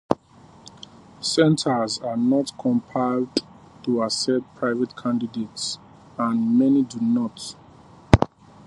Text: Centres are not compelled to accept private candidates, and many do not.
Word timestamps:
Centres 1.19 1.99
are 1.99 2.17
not 2.17 2.57
compelled 2.57 3.41
to 3.83 4.01
accept 4.01 4.55
private 4.55 4.97
candidates, 4.97 5.77
and 6.17 6.57
many 6.57 6.81
do 6.81 6.99
not. 6.99 7.55